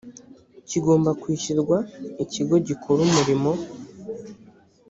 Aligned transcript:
kigomba 0.69 1.09
kwishyurwa 1.21 1.77
ikigo 2.23 2.55
gikora 2.67 2.99
umurimo 3.07 3.51